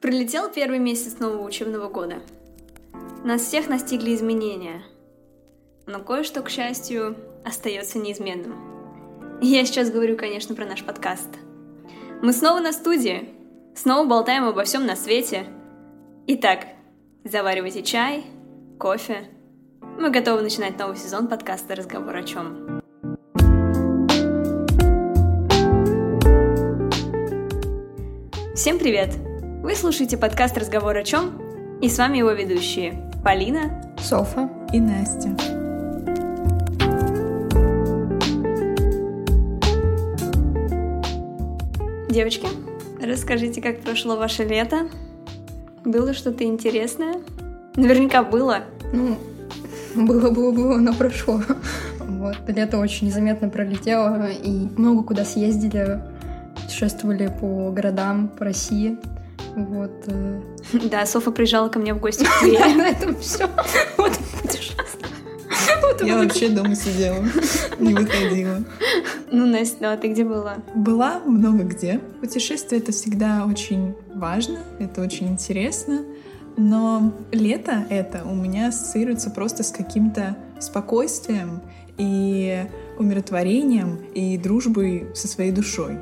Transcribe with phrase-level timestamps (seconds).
[0.00, 2.22] Пролетел первый месяц нового учебного года.
[3.22, 4.82] Нас всех настигли изменения.
[5.84, 8.54] Но кое-что, к счастью, остается неизменным.
[9.42, 11.28] Я сейчас говорю, конечно, про наш подкаст.
[12.22, 13.28] Мы снова на студии,
[13.74, 15.44] снова болтаем обо всем на свете.
[16.26, 16.60] Итак,
[17.24, 18.24] заваривайте чай,
[18.78, 19.28] кофе.
[19.98, 22.80] Мы готовы начинать новый сезон подкаста «Разговор о чем».
[28.54, 29.29] Всем привет!
[29.62, 31.38] Вы слушаете подкаст «Разговор о чем?»
[31.82, 35.36] и с вами его ведущие Полина, Софа и Настя.
[42.08, 42.46] Девочки,
[43.02, 44.88] расскажите, как прошло ваше лето?
[45.84, 47.16] Было что-то интересное?
[47.76, 48.60] Наверняка было.
[48.94, 49.18] Ну,
[49.94, 51.42] было-было-было, но прошло.
[51.98, 56.00] Вот, лето очень незаметно пролетело, и много куда съездили,
[56.56, 58.96] путешествовали по городам, по России.
[59.56, 59.92] Вот.
[60.06, 60.40] Э.
[60.90, 62.76] Да, Софа приезжала ко мне в гости Тверь.
[62.76, 63.48] На этом все.
[63.96, 64.12] Вот
[66.02, 67.24] Я вообще дома сидела,
[67.78, 68.62] не выходила.
[69.30, 70.56] Ну, Настя, ну а ты где была?
[70.74, 72.00] Была много где.
[72.20, 76.04] Путешествие— это всегда очень важно, это очень интересно.
[76.56, 81.62] Но лето это у меня ассоциируется просто с каким-то спокойствием
[81.96, 82.66] и
[82.98, 85.98] умиротворением и дружбой со своей душой.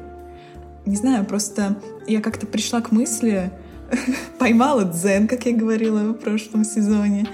[0.88, 3.52] Не знаю, просто я как-то пришла к мысли,
[4.38, 7.28] поймала дзен, как я говорила в прошлом сезоне.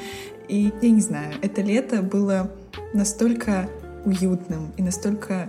[0.48, 2.50] И я не знаю, это лето было
[2.92, 3.68] настолько
[4.04, 5.48] уютным и настолько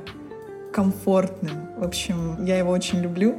[0.71, 1.67] комфортным.
[1.79, 3.35] В общем, я его очень люблю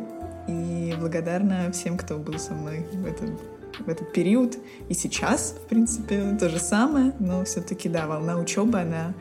[0.49, 3.31] и благодарна всем, кто был со мной в этот,
[3.79, 4.59] в этот период.
[4.89, 9.15] И сейчас, в принципе, то же самое, но все-таки, да, волна учебы, она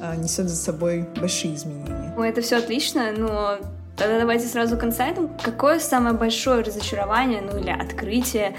[0.00, 2.14] а, несет за собой большие изменения.
[2.16, 3.58] Ну, это все отлично, но
[3.96, 5.30] Тогда давайте сразу к инсайтам.
[5.42, 8.54] Какое самое большое разочарование, ну или открытие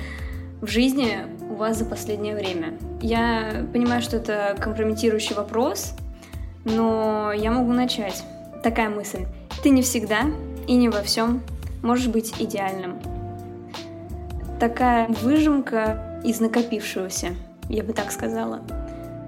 [0.62, 2.74] в жизни у вас за последнее время?
[3.02, 5.94] Я понимаю, что это компрометирующий вопрос,
[6.66, 8.24] но я могу начать.
[8.62, 9.26] Такая мысль.
[9.62, 10.22] Ты не всегда
[10.68, 11.42] и не во всем
[11.82, 13.00] можешь быть идеальным.
[14.60, 17.36] Такая выжимка из накопившегося,
[17.68, 18.62] я бы так сказала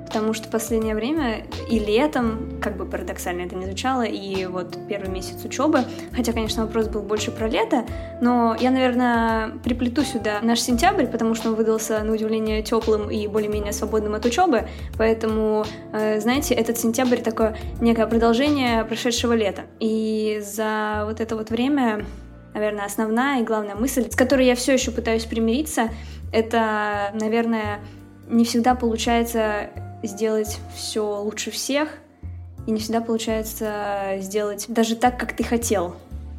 [0.06, 5.10] потому что последнее время и летом, как бы парадоксально это не звучало, и вот первый
[5.10, 5.80] месяц учебы,
[6.14, 7.86] хотя, конечно, вопрос был больше про лето,
[8.22, 13.28] но я, наверное, приплету сюда наш сентябрь, потому что он выдался, на удивление, теплым и
[13.28, 14.68] более-менее свободным от учебы,
[14.98, 19.64] поэтому, э, знаете, этот сентябрь такое некое продолжение прошедшего лета.
[19.80, 22.06] И за вот это вот время
[22.54, 25.90] наверное, основная и главная мысль, с которой я все еще пытаюсь примириться,
[26.32, 27.82] это, наверное,
[28.28, 29.70] не всегда получается
[30.08, 31.90] сделать все лучше всех,
[32.68, 35.96] и не всегда получается сделать даже так, как ты хотел.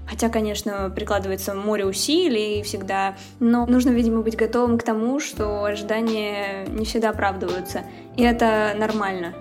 [0.09, 6.65] Хотя, конечно, прикладывается море усилий всегда, но нужно, видимо, быть готовым к тому, что ожидания
[6.69, 7.83] не всегда оправдываются.
[8.17, 9.35] И это нормально.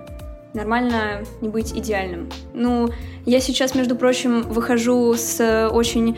[0.56, 2.30] Нормально не быть идеальным.
[2.54, 2.90] Ну,
[3.26, 6.18] я сейчас, между прочим, выхожу с очень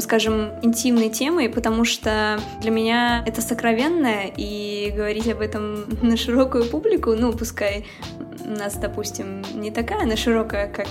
[0.00, 6.64] скажем, интимной темой, потому что для меня это сокровенное, и говорить об этом на широкую
[6.64, 7.86] публику, ну, пускай
[8.44, 10.86] нас, допустим, не такая она широкая, как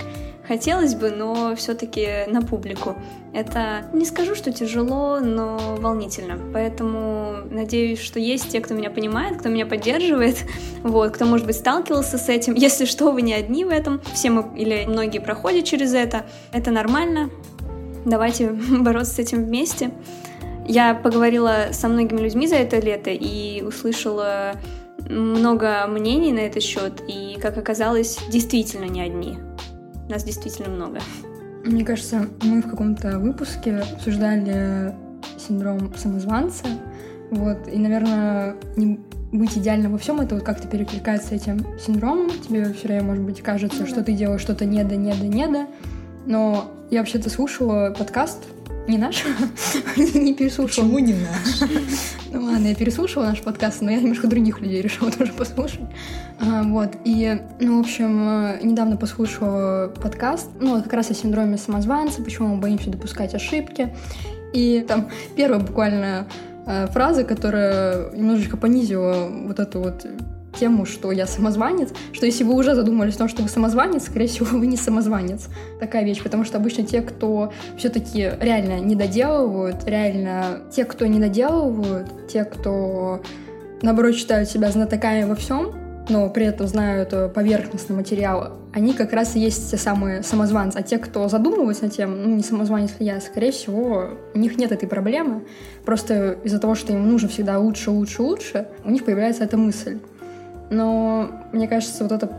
[0.48, 2.96] хотелось бы, но все-таки на публику.
[3.34, 6.40] Это не скажу, что тяжело, но волнительно.
[6.54, 10.38] Поэтому надеюсь, что есть те, кто меня понимает, кто меня поддерживает,
[10.84, 12.54] вот, кто, может быть, сталкивался с этим.
[12.56, 14.02] Если что, вы не одни в этом.
[14.14, 16.26] Все мы или многие проходят через это.
[16.52, 17.30] Это нормально
[18.06, 18.50] давайте
[18.80, 19.92] бороться с этим вместе.
[20.68, 24.54] Я поговорила со многими людьми за это лето и услышала
[25.10, 29.38] много мнений на этот счет, и, как оказалось, действительно не одни.
[30.10, 31.00] Нас действительно много.
[31.64, 34.96] Мне кажется, мы в каком-то выпуске обсуждали
[35.38, 36.66] синдром самозванца,
[37.32, 39.00] вот, и, наверное, не
[39.32, 42.30] быть идеальным во всем, это вот как-то перекликается с этим синдромом.
[42.30, 45.26] Тебе все время, может быть, кажется, ну, что ты делаешь что-то не да, не да,
[45.28, 45.68] не да,
[46.26, 48.40] но я вообще-то слушала подкаст,
[48.88, 49.24] не наш,
[49.98, 50.86] не переслушала.
[50.86, 51.70] Почему не наш?
[52.32, 55.86] Ну ладно, я переслушала наш подкаст, но я немножко других людей решила тоже послушать.
[56.40, 62.22] А, вот, и, ну, в общем, недавно послушала подкаст, ну, как раз о синдроме самозванца,
[62.22, 63.96] почему мы боимся допускать ошибки.
[64.54, 66.28] И там первая буквально
[66.66, 70.06] э, фраза, которая немножечко понизила вот эту вот
[70.56, 74.28] тему, что я самозванец, что если вы уже задумались о том, что вы самозванец, скорее
[74.28, 75.48] всего, вы не самозванец.
[75.80, 81.20] Такая вещь, потому что обычно те, кто все-таки реально не доделывают, реально те, кто не
[81.20, 83.22] доделывают, те, кто
[83.82, 85.74] наоборот считают себя знатоками во всем,
[86.10, 90.78] но при этом знают э, поверхностный материал, они как раз и есть те самые самозванцы.
[90.78, 94.58] А те, кто задумывается над тем, ну, не самозванец ли я, скорее всего, у них
[94.58, 95.46] нет этой проблемы.
[95.86, 100.00] Просто из-за того, что им нужно всегда лучше, лучше, лучше, у них появляется эта мысль.
[100.70, 102.30] Но мне кажется, вот это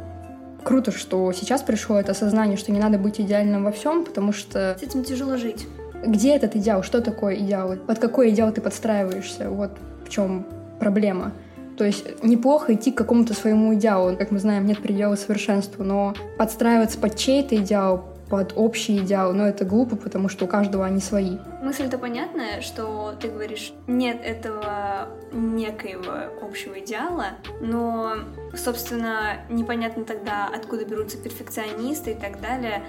[0.62, 4.76] круто, что сейчас пришло это осознание, что не надо быть идеальным во всем, потому что...
[4.78, 5.67] С этим тяжело жить.
[6.05, 6.82] Где этот идеал?
[6.82, 7.76] Что такое идеал?
[7.76, 9.49] Под какой идеал ты подстраиваешься?
[9.50, 9.70] Вот
[10.05, 10.46] в чем
[10.78, 11.32] проблема.
[11.76, 14.17] То есть неплохо идти к какому-то своему идеалу.
[14.17, 19.46] Как мы знаем, нет предела совершенству, но подстраиваться под чей-то идеал, под общий идеал, но
[19.46, 21.37] это глупо, потому что у каждого они свои.
[21.62, 26.12] Мысль-то понятная, что ты говоришь, нет этого некоего
[26.43, 27.26] общего идеала,
[27.61, 28.14] но,
[28.56, 32.82] собственно, непонятно тогда, откуда берутся перфекционисты и так далее.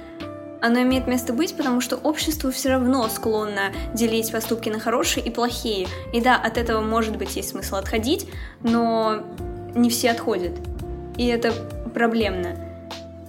[0.60, 5.30] Оно имеет место быть, потому что общество все равно склонно делить поступки на хорошие и
[5.30, 5.88] плохие.
[6.14, 8.28] И да, от этого, может быть, есть смысл отходить,
[8.64, 9.24] но
[9.76, 10.54] не все отходят.
[11.16, 11.54] И это
[11.94, 12.67] проблемно.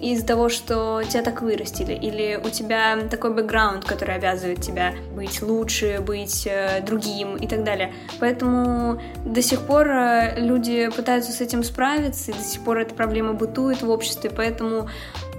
[0.01, 5.43] Из-за того, что тебя так вырастили, или у тебя такой бэкграунд, который обязывает тебя быть
[5.43, 7.93] лучше, быть э, другим и так далее.
[8.21, 12.95] Поэтому до сих пор э, люди пытаются с этим справиться, и до сих пор эта
[12.95, 14.31] проблема бытует в обществе.
[14.31, 14.89] Поэтому,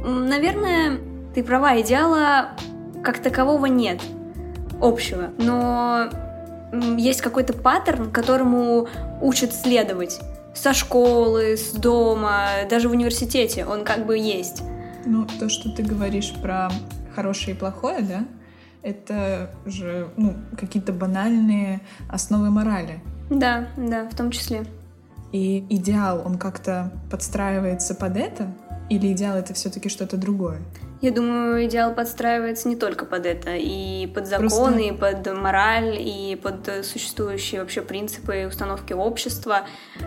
[0.04, 1.00] наверное,
[1.34, 2.50] ты права, идеала
[3.02, 4.02] как такового нет
[4.82, 6.10] общего, но
[6.98, 8.88] есть какой-то паттерн, которому
[9.22, 10.20] учат следовать.
[10.62, 14.62] Со школы, с дома, даже в университете он как бы есть.
[15.06, 16.70] Ну, то, что ты говоришь про
[17.16, 18.28] хорошее и плохое, да,
[18.82, 21.80] это же ну, какие-то банальные
[22.10, 23.02] основы морали.
[23.30, 24.66] Да, да, в том числе.
[25.32, 28.54] И идеал, он как-то подстраивается под это?
[28.90, 30.60] Или идеал это все-таки что-то другое?
[31.02, 34.80] Я думаю, идеал подстраивается не только под это, и под законы, Просто...
[34.80, 39.62] и под мораль, и под существующие вообще принципы и установки общества.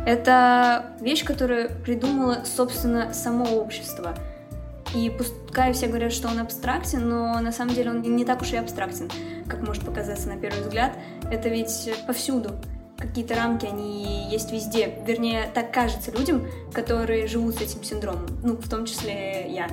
[0.07, 4.15] Это вещь, которую придумало, собственно, само общество.
[4.95, 8.53] И пускай все говорят, что он абстрактен, но на самом деле он не так уж
[8.53, 9.11] и абстрактен,
[9.49, 10.93] как может показаться на первый взгляд.
[11.31, 12.51] Это ведь повсюду.
[12.99, 14.95] Какие-то рамки, они есть везде.
[15.07, 18.29] Вернее, так кажется людям, которые живут с этим синдромом.
[18.45, 19.67] Ну, в том числе я.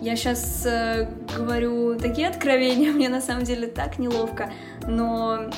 [0.00, 4.50] Я сейчас э, говорю такие откровения, мне на самом деле так неловко,
[4.86, 5.50] но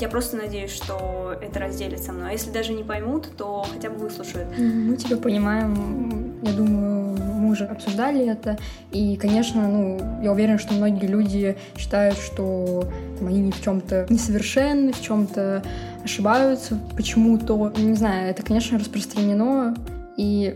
[0.00, 2.30] я просто надеюсь, что это разделит со мной.
[2.30, 4.48] А если даже не поймут, то хотя бы выслушают.
[4.56, 6.38] Мы тебя понимаем.
[6.42, 7.16] Я думаю,
[7.48, 8.58] мы уже обсуждали это.
[8.92, 12.84] И, конечно, ну, я уверена, что многие люди считают, что
[13.18, 15.62] там, они в чем-то несовершенны, в чем-то
[16.04, 17.72] ошибаются почему-то.
[17.76, 19.74] Не знаю, это, конечно, распространено.
[20.16, 20.54] И,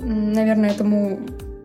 [0.00, 1.20] наверное, этому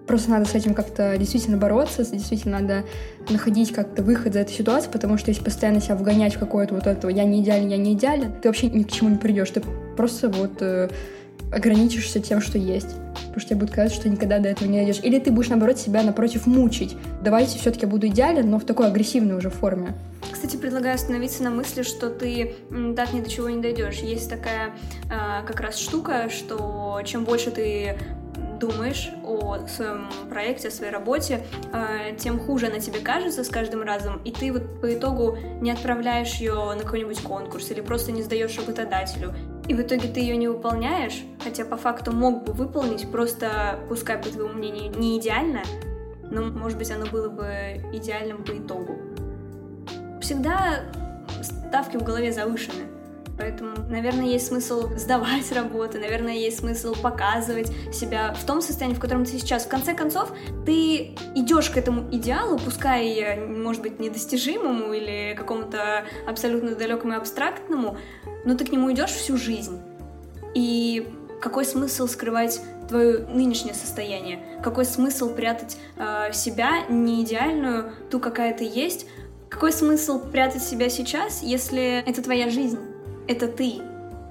[0.08, 2.84] Просто надо с этим как-то действительно бороться, действительно надо
[3.30, 6.88] находить как-то выход за эту ситуацию, потому что если постоянно себя вгонять в какое-то вот
[6.88, 9.62] это «я не идеален, я не идеален», ты вообще ни к чему не придешь, ты
[9.96, 10.90] просто вот э,
[11.54, 12.96] ограничишься тем, что есть.
[13.14, 15.00] Потому что тебе будет казаться, что никогда до этого не дойдешь.
[15.04, 16.96] Или ты будешь, наоборот, себя напротив мучить.
[17.22, 19.94] Давайте все-таки буду идеален, но в такой агрессивной уже форме.
[20.32, 22.56] Кстати, предлагаю остановиться на мысли, что ты
[22.96, 24.00] так ни до чего не дойдешь.
[24.00, 24.72] Есть такая
[25.06, 27.96] э, как раз штука, что чем больше ты
[28.60, 29.10] думаешь
[29.40, 34.22] о своем проекте, о своей работе, э, тем хуже она тебе кажется с каждым разом,
[34.24, 38.58] и ты вот по итогу не отправляешь ее на какой-нибудь конкурс или просто не сдаешь
[38.58, 39.34] работодателю.
[39.68, 44.18] И в итоге ты ее не выполняешь, хотя по факту мог бы выполнить, просто, пускай
[44.18, 45.62] по твоему мнению, не идеально,
[46.30, 48.98] но, может быть, оно было бы идеальным по итогу.
[50.22, 50.82] Всегда
[51.42, 52.93] ставки в голове завышены.
[53.38, 59.00] Поэтому, наверное, есть смысл сдавать работу, наверное, есть смысл показывать себя в том состоянии, в
[59.00, 59.66] котором ты сейчас.
[59.66, 60.32] В конце концов,
[60.66, 67.98] ты идешь к этому идеалу, пускай, может быть, недостижимому или какому-то абсолютно далекому и абстрактному,
[68.46, 69.82] но ты к нему идешь всю жизнь.
[70.54, 71.08] И
[71.42, 74.40] какой смысл скрывать твое нынешнее состояние?
[74.62, 79.08] Какой смысл прятать э, себя не идеальную, ту, какая ты есть?
[79.50, 82.80] Какой смысл прятать себя сейчас, если это твоя жизнь?
[83.28, 83.82] Это ты.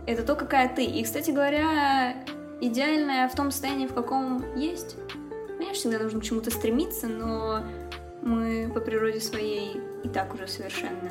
[0.06, 0.84] Это то, какая ты.
[0.84, 2.16] И, кстати говоря,
[2.60, 4.96] идеальная в том состоянии, в каком есть.
[5.58, 7.60] Конечно, всегда нужно к чему-то стремиться, но
[8.22, 11.10] мы по природе своей и так уже совершенно.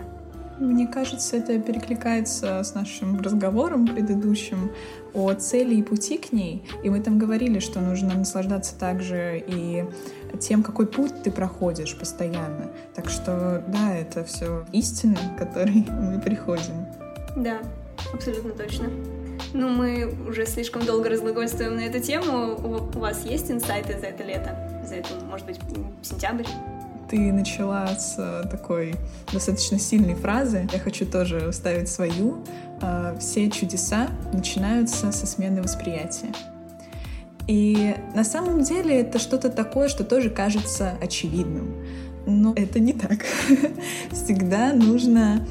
[0.59, 4.71] Мне кажется, это перекликается с нашим разговором предыдущим
[5.11, 6.63] о цели и пути к ней.
[6.83, 9.83] И мы там говорили, что нужно наслаждаться также и
[10.39, 12.69] тем, какой путь ты проходишь постоянно.
[12.93, 16.85] Так что, да, это все истина, к которой мы приходим.
[17.35, 17.61] Да,
[18.13, 18.89] абсолютно точно.
[19.53, 22.55] Ну, мы уже слишком долго разглагольствуем на эту тему.
[22.95, 24.83] У вас есть инсайты за это лето?
[24.87, 25.59] За это, может быть,
[26.01, 26.45] сентябрь?
[27.09, 28.95] Ты начала с э, такой
[29.33, 30.69] достаточно сильной фразы.
[30.71, 32.41] Я хочу тоже вставить свою.
[32.81, 36.31] Э, Все чудеса начинаются со смены восприятия.
[37.47, 41.75] И на самом деле это что-то такое, что тоже кажется очевидным.
[42.25, 43.25] Но это не так.
[44.11, 45.45] Всегда нужно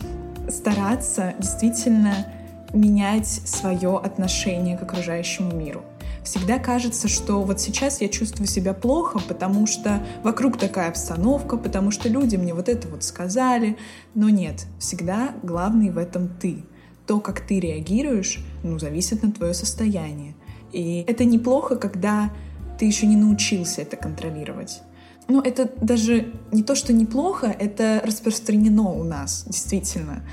[0.51, 2.27] стараться действительно
[2.73, 5.83] менять свое отношение к окружающему миру.
[6.23, 11.91] Всегда кажется, что вот сейчас я чувствую себя плохо, потому что вокруг такая обстановка, потому
[11.91, 13.79] что люди мне вот это вот сказали.
[14.15, 16.65] Но нет, всегда главный в этом ты.
[17.07, 20.35] То, как ты реагируешь, ну, зависит на твое состояние.
[20.73, 22.31] И это неплохо, когда
[22.79, 24.83] ты еще не научился это контролировать.
[25.31, 30.25] Но это даже не то, что неплохо, это распространено у нас, действительно.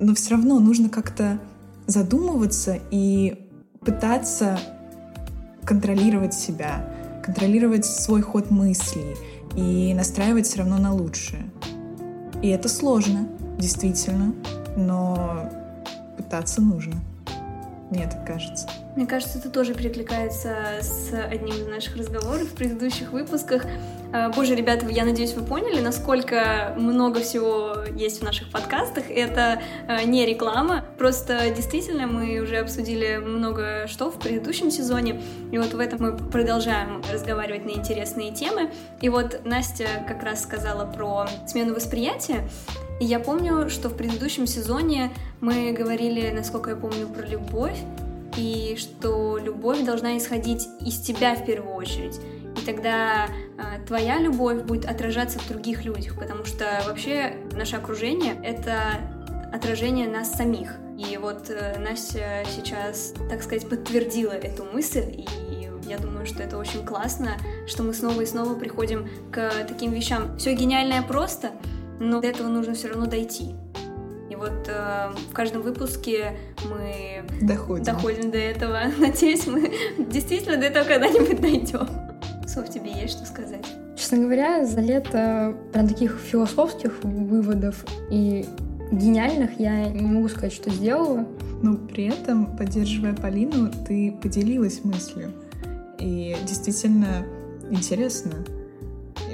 [0.00, 1.38] Но все равно нужно как-то
[1.86, 3.48] задумываться и
[3.80, 4.58] пытаться
[5.64, 6.84] контролировать себя,
[7.24, 9.14] контролировать свой ход мыслей
[9.54, 11.48] и настраивать все равно на лучшее.
[12.42, 14.34] И это сложно, действительно,
[14.76, 15.48] но
[16.16, 16.96] пытаться нужно.
[17.90, 18.68] Мне так кажется.
[18.96, 23.66] Мне кажется, это тоже перекликается с одним из наших разговоров в предыдущих выпусках.
[24.10, 29.10] А, боже, ребята, я надеюсь, вы поняли, насколько много всего есть в наших подкастах.
[29.10, 35.20] Это а, не реклама, просто действительно мы уже обсудили много что в предыдущем сезоне,
[35.52, 38.70] и вот в этом мы продолжаем разговаривать на интересные темы.
[39.02, 42.48] И вот Настя как раз сказала про смену восприятия,
[42.98, 45.12] и я помню, что в предыдущем сезоне
[45.42, 47.78] мы говорили, насколько я помню, про любовь,
[48.36, 52.20] и что любовь должна исходить из тебя в первую очередь.
[52.56, 58.36] И тогда э, твоя любовь будет отражаться в других людях, потому что вообще наше окружение—
[58.44, 59.00] это
[59.52, 60.76] отражение нас самих.
[60.98, 66.58] И вот э, Настя сейчас, так сказать, подтвердила эту мысль, и я думаю, что это
[66.58, 70.36] очень классно, что мы снова и снова приходим к таким вещам.
[70.38, 71.52] Все гениальное просто—
[71.98, 73.54] но до этого нужно все равно дойти.
[74.36, 76.36] И вот э, в каждом выпуске
[76.68, 77.84] мы доходим.
[77.84, 78.82] доходим до этого.
[78.98, 81.88] Надеюсь, мы действительно до этого когда-нибудь дойдем.
[82.46, 83.64] Соф, тебе есть что сказать?
[83.96, 88.46] Честно говоря, за лето прям таких философских выводов и
[88.92, 91.26] гениальных я не могу сказать, что сделала.
[91.62, 95.32] Но при этом, поддерживая Полину, ты поделилась мыслью.
[95.98, 97.26] И действительно
[97.70, 98.32] интересно.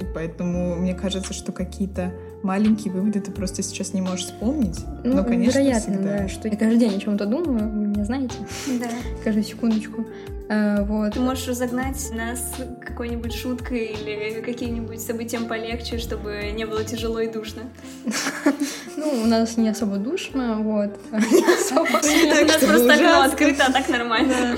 [0.00, 4.80] И поэтому мне кажется, что какие-то маленькие выводы ты просто сейчас не можешь вспомнить.
[5.04, 6.18] Ну, Но, конечно, вероятно, всегда.
[6.18, 8.34] да, что я каждый день о чем-то думаю, вы меня знаете.
[8.80, 8.88] Да.
[9.25, 10.06] Каждую секундочку.
[10.49, 11.14] А, вот.
[11.14, 17.30] Ты можешь разогнать нас какой-нибудь шуткой или каким-нибудь событием полегче, чтобы не было тяжело и
[17.30, 17.62] душно.
[18.94, 20.90] Ну, у нас не особо душно, вот.
[21.11, 24.56] У нас просто окно открыто, а так нормально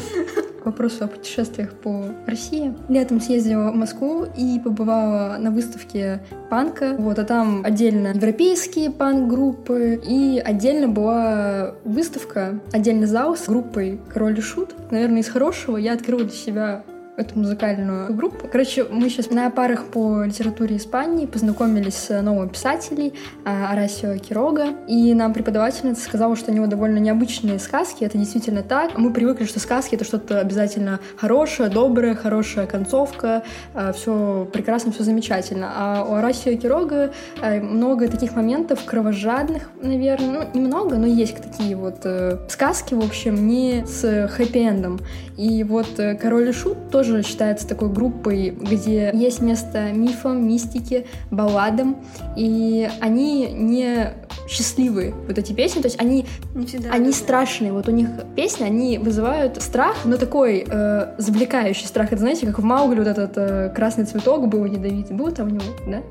[0.64, 2.75] к вопросу о путешествиях по России.
[2.88, 6.97] Летом съездила в Москву и побывала на выставке панка.
[6.99, 14.38] Вот, а там отдельно европейские панк-группы и отдельно была выставка, отдельный зал с группой Король
[14.38, 14.75] и Шут.
[14.90, 16.85] Наверное, из хорошего я открыла для себя
[17.16, 18.49] эту музыкальную группу.
[18.49, 23.12] Короче, мы сейчас на парах по литературе Испании познакомились с новым писателем
[23.44, 28.97] Арасио Кирога, и нам преподавательница сказала, что у него довольно необычные сказки, это действительно так.
[28.99, 33.44] Мы привыкли, что сказки— это что-то обязательно хорошее, доброе, хорошая концовка,
[33.75, 35.73] а, все прекрасно, все замечательно.
[35.75, 41.76] А у Арасио Кирога а, много таких моментов кровожадных, наверное, ну, немного, но есть такие
[41.76, 45.00] вот э, сказки, в общем, не с хэппи-эндом.
[45.37, 50.46] И вот э, «Король и Шут» тоже тоже считается такой группой, где есть место мифам,
[50.46, 51.96] мистике, балладам,
[52.37, 54.12] и они не
[54.49, 57.12] счастливые, вот эти песни, то есть они, не всегда, они да.
[57.12, 62.46] страшные, вот у них песни, они вызывают страх, но такой э, завлекающий страх, это знаете,
[62.46, 66.02] как в Маугли вот этот э, красный цветок был ядовитый, был там у него, да?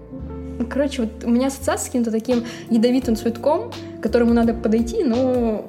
[0.59, 5.03] Ну, короче, вот у меня ассоциация с каким-то таким ядовитым цветком, к которому надо подойти,
[5.03, 5.65] но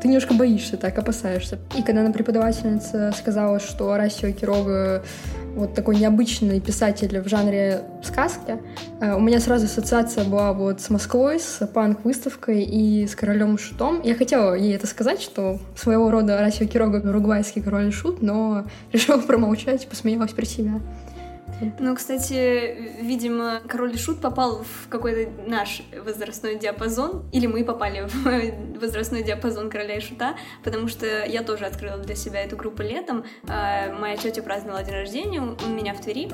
[0.00, 1.58] ты немножко боишься так, опасаешься.
[1.76, 5.02] И когда нам преподавательница сказала, что Арасио Кирога
[5.54, 8.58] вот такой необычный писатель в жанре сказки,
[9.00, 14.00] э, у меня сразу ассоциация была вот с Москвой, с панк-выставкой и с королем Шутом.
[14.02, 19.18] Я хотела ей это сказать, что своего рода Арасио Кирога уругвайский король Шут, но решила
[19.18, 20.80] промолчать, посмеялась про себя.
[21.78, 28.06] Ну, кстати, видимо, Король и Шут попал в какой-то наш возрастной диапазон, или мы попали
[28.06, 32.82] в возрастной диапазон Короля и Шута, потому что я тоже открыла для себя эту группу
[32.82, 33.24] летом.
[33.48, 36.30] А, моя тетя праздновала день рождения у меня в Твери,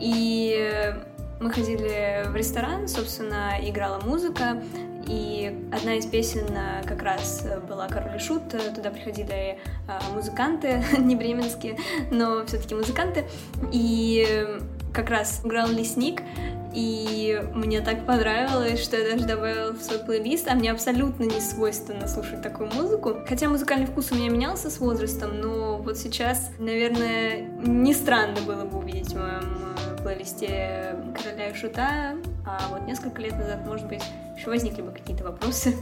[0.00, 0.94] и
[1.40, 4.62] мы ходили в ресторан, собственно, играла музыка,
[5.06, 8.48] и одна из песен э, как раз была «Король и Шут».
[8.48, 9.58] Туда приходили э,
[10.14, 11.78] музыканты, не бременские,
[12.10, 13.24] но все таки музыканты.
[13.72, 14.46] И
[14.92, 16.22] как раз играл лесник,
[16.72, 21.40] и мне так понравилось, что я даже добавила в свой плейлист, а мне абсолютно не
[21.40, 23.16] свойственно слушать такую музыку.
[23.28, 28.64] Хотя музыкальный вкус у меня менялся с возрастом, но вот сейчас, наверное, не странно было
[28.64, 32.16] бы увидеть в моем э, плейлисте Короля и Шута,
[32.46, 34.02] а вот несколько лет назад, может быть,
[34.36, 35.74] еще возникли бы какие-то вопросы.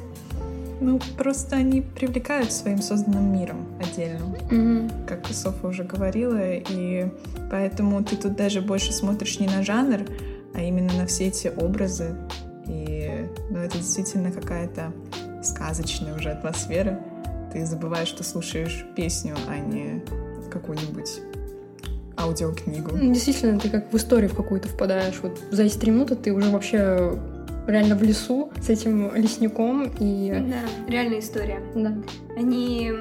[0.81, 5.07] Ну, просто они привлекают своим созданным миром отдельным, mm-hmm.
[5.07, 7.09] как Софа уже говорила, и
[7.51, 10.07] поэтому ты тут даже больше смотришь не на жанр,
[10.55, 12.15] а именно на все эти образы.
[12.67, 13.11] И
[13.51, 14.93] ну, это действительно какая-то
[15.43, 17.01] сказочная уже атмосфера.
[17.53, 20.03] Ты забываешь, что слушаешь песню, а не
[20.51, 21.21] какую-нибудь
[22.17, 22.97] аудиокнигу.
[22.97, 25.19] Ну, действительно, ты как в историю в какую-то впадаешь.
[25.23, 27.19] Вот за эти три минуты ты уже вообще
[27.71, 30.31] реально в лесу с этим лесником и...
[30.31, 31.61] Да, реальная история.
[31.75, 31.95] Да.
[32.37, 32.93] Они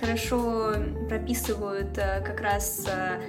[0.00, 0.74] хорошо
[1.08, 3.20] прописывают э, как раз э,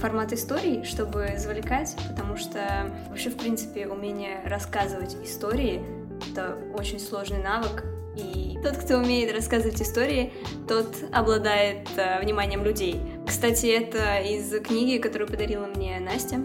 [0.00, 5.82] формат историй, чтобы завлекать, потому что вообще, в принципе, умение рассказывать истории—
[6.32, 7.84] это очень сложный навык,
[8.16, 10.32] и тот, кто умеет рассказывать истории,
[10.68, 13.00] тот обладает э, вниманием людей.
[13.26, 16.44] Кстати, это из книги, которую подарила мне Настя,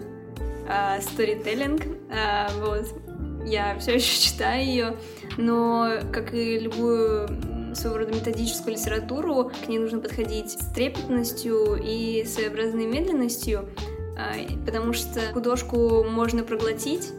[0.66, 1.98] э, Storytelling.
[2.10, 3.07] Э, вот.
[3.48, 4.96] Я все еще читаю ее,
[5.38, 7.28] но, как и любую
[7.74, 13.70] своего рода методическую литературу, к ней нужно подходить с трепетностью и своеобразной медленностью,
[14.18, 14.34] а,
[14.66, 17.10] потому что художку можно проглотить,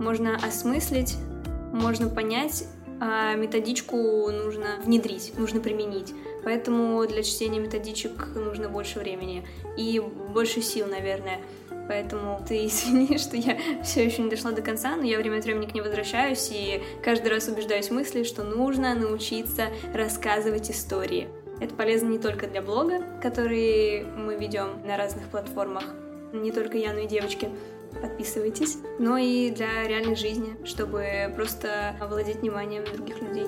[0.00, 1.16] можно осмыслить,
[1.72, 2.64] можно понять,
[2.98, 3.96] а методичку
[4.30, 6.12] нужно внедрить, нужно применить.
[6.42, 11.40] Поэтому для чтения методичек нужно больше времени и больше сил, наверное.
[11.88, 15.44] Поэтому ты извини, что я все еще не дошла до конца, но я время от
[15.44, 21.28] времени к ней возвращаюсь и каждый раз убеждаюсь в мысли, что нужно научиться рассказывать истории.
[21.60, 25.84] Это полезно не только для блога, который мы ведем на разных платформах,
[26.32, 27.48] не только я, но и девочки,
[28.00, 33.46] подписывайтесь, но и для реальной жизни, чтобы просто овладеть вниманием других людей.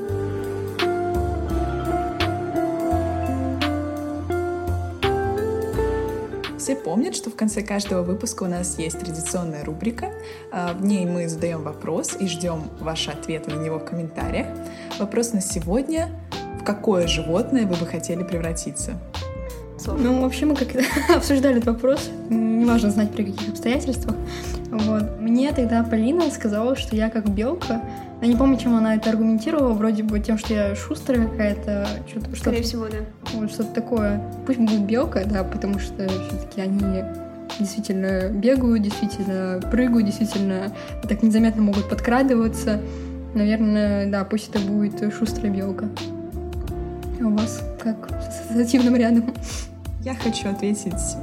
[6.69, 10.13] Все помнят, что в конце каждого выпуска у нас есть традиционная рубрика.
[10.53, 14.49] А, в ней мы задаем вопрос и ждем ваши ответы на него в комментариях.
[14.99, 16.11] Вопрос на сегодня.
[16.61, 19.01] В какое животное вы бы хотели превратиться?
[19.87, 20.69] Ну, вообще мы как
[21.17, 24.17] обсуждали этот вопрос, не важно знать при каких обстоятельствах.
[24.71, 25.21] Вот.
[25.21, 27.83] Мне тогда Полина сказала, что я как белка.
[28.21, 32.37] Я не помню, чем она это аргументировала, вроде бы тем, что я шустрая какая-то, что-то.
[32.37, 32.99] Скорее всего, да.
[33.33, 34.21] Вот что-то такое.
[34.47, 37.05] Пусть будет белка, да, потому что все-таки они
[37.59, 42.81] действительно бегают, действительно прыгают, действительно так незаметно могут подкрадываться.
[43.35, 45.89] Наверное, да, пусть это будет шустрая белка.
[47.21, 49.35] А у вас как с ассоциативным рядом?
[50.09, 51.19] Я хочу ответить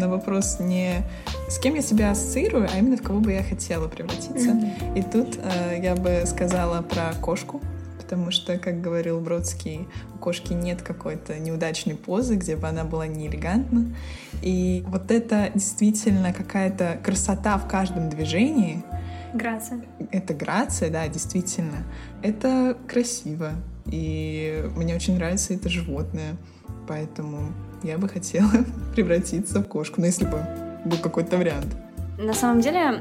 [0.00, 1.02] на вопрос не
[1.50, 4.52] с кем я себя ассоциирую, а именно в кого бы я хотела превратиться.
[4.52, 4.98] Mm-hmm.
[4.98, 7.60] И тут э, я бы сказала про кошку,
[7.98, 13.06] потому что, как говорил Бродский, у кошки нет какой-то неудачной позы, где бы она была
[13.06, 13.94] не элегантна.
[14.40, 18.82] И вот это действительно какая-то красота в каждом движении.
[19.34, 19.82] Грация.
[20.10, 21.84] Это грация, да, действительно.
[22.22, 23.50] Это красиво.
[23.84, 26.38] И мне очень нравится это животное.
[26.88, 28.50] Поэтому я бы хотела
[28.94, 30.00] превратиться в кошку.
[30.00, 30.38] Но если бы
[30.84, 31.76] был какой-то вариант.
[32.18, 33.00] На самом деле,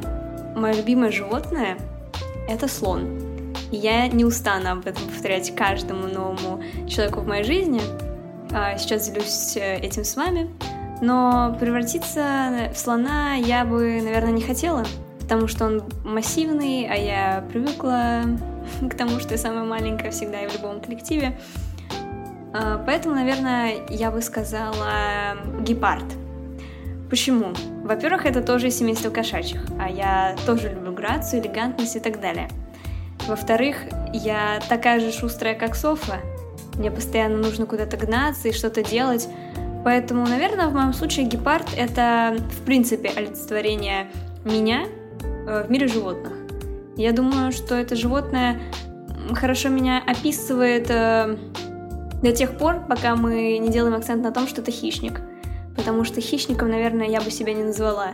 [0.56, 1.78] мое любимое животное—
[2.48, 3.08] это слон.
[3.72, 7.82] И я не устану об этом повторять каждому новому человеку в моей жизни.
[8.52, 10.50] А, сейчас делюсь э, этим с вами.
[11.02, 14.86] Но превратиться в слона я бы, наверное, не хотела,
[15.20, 18.24] потому что он массивный, а я привыкла
[18.90, 21.40] к тому, что я самая маленькая всегда и в любом коллективе.
[22.54, 26.06] А, поэтому, наверное, я бы сказала гепард.
[27.10, 27.54] Почему?
[27.84, 32.50] Во-первых, это тоже семейство кошачьих, а я тоже люблю грацию, элегантность и так далее.
[33.28, 33.78] Во-вторых,
[34.14, 36.20] я такая же шустрая, как Софа.
[36.76, 39.28] Мне постоянно нужно куда-то гнаться и что-то делать.
[39.84, 44.08] Поэтому, наверное, в моем случае гепард— это, в принципе, олицетворение
[44.46, 44.86] меня
[45.48, 46.34] э, в мире животных.
[46.96, 48.62] Я думаю, что это животное
[49.34, 51.36] хорошо меня описывает э,
[52.22, 55.22] до тех пор, пока мы не делаем акцент на том, что это хищник—
[55.76, 58.14] потому что хищником, наверное, я бы себя не назвала.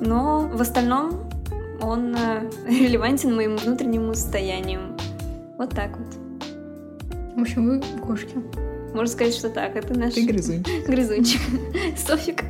[0.00, 1.30] Но в остальном
[1.80, 4.96] он э, релевантен моему внутреннему состоянию.
[5.58, 6.14] Вот так вот.
[7.36, 8.36] В общем, вы кошки.
[8.94, 9.76] Можно сказать, что так.
[9.76, 10.14] Это наш...
[10.14, 10.86] Ты грызунчик.
[10.86, 11.40] Грызунчик.
[12.06, 12.44] Софик.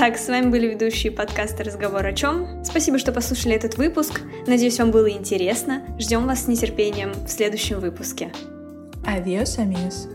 [0.00, 2.64] Итак, с вами были ведущие подкаста «Разговор о чем».
[2.64, 4.20] Спасибо, что послушали этот выпуск.
[4.46, 5.84] Надеюсь, вам было интересно.
[5.98, 8.32] Ждем вас с нетерпением в следующем выпуске.
[9.04, 10.08] Adiós, amigos.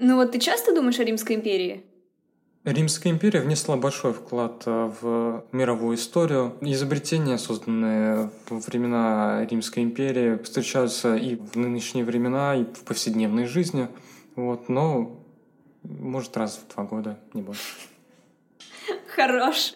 [0.00, 1.84] Ну вот ты часто думаешь о Римской империи?
[2.64, 6.56] Римская империя внесла большой вклад э, в мировую историю.
[6.62, 13.86] Изобретения, созданные во времена Римской империи, встречаются и в нынешние времена, и в повседневной жизни.
[14.34, 15.19] Вот, но
[15.82, 17.76] может раз в два года, не больше.
[19.14, 19.74] Хорош.